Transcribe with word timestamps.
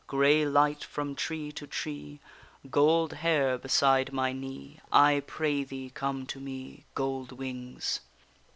Grey 0.07 0.43
light 0.43 0.83
from 0.83 1.13
tree 1.13 1.51
to 1.51 1.67
tree, 1.67 2.19
Gold 2.71 3.13
hair 3.13 3.55
beside 3.59 4.11
my 4.11 4.33
knee, 4.33 4.79
I 4.91 5.21
pray 5.27 5.63
thee 5.63 5.91
come 5.91 6.25
to 6.25 6.39
me, 6.39 6.85
Gold 6.95 7.31
wings! 7.33 7.99